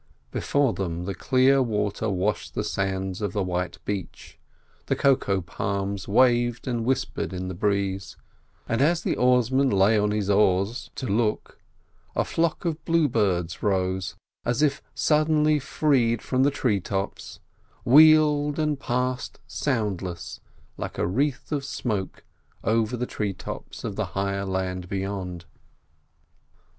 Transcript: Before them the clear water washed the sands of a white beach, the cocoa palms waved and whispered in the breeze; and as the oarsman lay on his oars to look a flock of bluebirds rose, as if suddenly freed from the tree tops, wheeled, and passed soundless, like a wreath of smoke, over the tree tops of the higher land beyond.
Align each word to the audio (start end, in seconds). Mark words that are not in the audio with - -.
Before 0.31 0.73
them 0.73 1.05
the 1.05 1.13
clear 1.13 1.61
water 1.61 2.09
washed 2.09 2.55
the 2.55 2.63
sands 2.63 3.21
of 3.21 3.35
a 3.35 3.43
white 3.43 3.77
beach, 3.85 4.39
the 4.87 4.95
cocoa 4.95 5.41
palms 5.41 6.07
waved 6.07 6.67
and 6.67 6.83
whispered 6.85 7.31
in 7.31 7.49
the 7.49 7.53
breeze; 7.53 8.17
and 8.67 8.81
as 8.81 9.03
the 9.03 9.15
oarsman 9.15 9.69
lay 9.69 9.99
on 9.99 10.09
his 10.09 10.27
oars 10.27 10.89
to 10.95 11.05
look 11.05 11.59
a 12.15 12.25
flock 12.25 12.65
of 12.65 12.83
bluebirds 12.83 13.61
rose, 13.61 14.15
as 14.43 14.63
if 14.63 14.81
suddenly 14.95 15.59
freed 15.59 16.23
from 16.23 16.41
the 16.41 16.49
tree 16.49 16.79
tops, 16.81 17.39
wheeled, 17.85 18.57
and 18.57 18.79
passed 18.79 19.39
soundless, 19.45 20.39
like 20.77 20.97
a 20.97 21.05
wreath 21.05 21.51
of 21.51 21.63
smoke, 21.63 22.23
over 22.63 22.97
the 22.97 23.05
tree 23.05 23.33
tops 23.35 23.83
of 23.83 23.95
the 23.97 24.05
higher 24.17 24.45
land 24.45 24.89
beyond. 24.89 25.45